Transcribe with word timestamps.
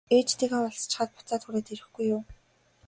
Ээжтэйгээ 0.17 0.61
уулзчихаад 0.63 1.09
буцаад 1.15 1.41
хүрээд 1.43 1.67
ирэхгүй 1.73 2.05
юу? 2.15 2.21